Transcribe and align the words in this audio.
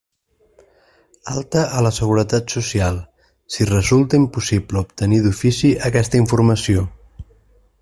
Alta 1.33 1.61
a 1.79 1.83
la 1.87 1.91
Seguretat 1.97 2.55
Social, 2.55 2.97
si 3.57 3.69
resulta 3.73 4.21
impossible 4.23 4.83
obtenir 4.85 5.23
d'ofici 5.27 5.71
aquesta 5.91 6.23
informació. 6.25 6.89